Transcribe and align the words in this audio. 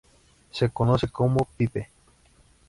Se 0.49 0.67
conoce 0.71 1.09
como 1.09 1.47
"pipe". 1.57 1.91